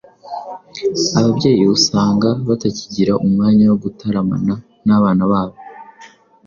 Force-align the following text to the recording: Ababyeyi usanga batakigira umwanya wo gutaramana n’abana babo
Ababyeyi 1.19 1.63
usanga 1.75 2.29
batakigira 2.47 3.13
umwanya 3.25 3.63
wo 3.71 3.77
gutaramana 3.83 4.53
n’abana 4.85 5.23
babo 5.31 5.57